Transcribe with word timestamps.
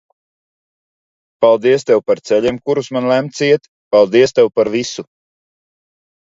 Paldies 1.43 1.85
Tev 1.89 2.01
par 2.07 2.21
ceļiem, 2.29 2.57
kurus 2.71 2.89
man 2.97 3.11
lemts 3.11 3.43
iet. 3.49 3.69
Paldies 3.97 4.35
Tev 4.41 4.51
par 4.57 4.73
visu. 4.79 5.07